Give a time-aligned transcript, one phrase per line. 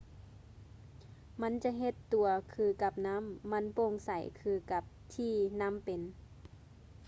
[1.41, 4.83] ມັນຈະເຮັດຕົວຄືກັບນໍ້າ ມັນໂປ່ງໃສຄືກັບ
[5.15, 6.01] ທີ່ນໍ້າເປັນ